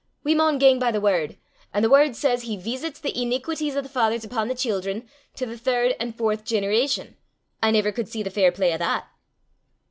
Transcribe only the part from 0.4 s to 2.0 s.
gang by the word; an' the